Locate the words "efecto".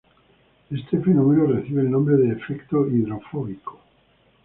2.31-2.87